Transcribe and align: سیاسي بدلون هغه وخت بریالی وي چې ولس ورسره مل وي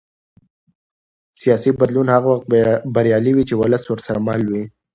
سیاسي 1.41 1.69
بدلون 1.79 2.07
هغه 2.15 2.27
وخت 2.33 2.45
بریالی 2.93 3.31
وي 3.33 3.43
چې 3.49 3.55
ولس 3.57 3.83
ورسره 3.87 4.19
مل 4.27 4.41
وي 4.51 4.63